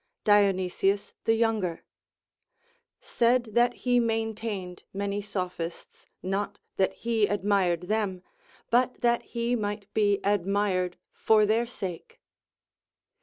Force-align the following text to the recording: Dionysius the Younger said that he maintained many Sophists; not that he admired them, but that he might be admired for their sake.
Dionysius 0.23 1.13
the 1.25 1.35
Younger 1.35 1.83
said 2.99 3.49
that 3.51 3.73
he 3.85 3.99
maintained 3.99 4.83
many 4.95 5.21
Sophists; 5.21 6.07
not 6.23 6.57
that 6.77 6.93
he 6.95 7.27
admired 7.27 7.81
them, 7.83 8.23
but 8.71 9.01
that 9.01 9.21
he 9.21 9.55
might 9.55 9.93
be 9.93 10.19
admired 10.23 10.97
for 11.13 11.45
their 11.45 11.67
sake. 11.67 12.19